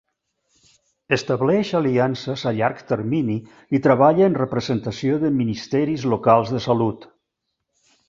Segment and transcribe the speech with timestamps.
[1.17, 3.37] Estableix aliances a llarg termini
[3.79, 7.11] i treballa en representació de ministeris locals de salut.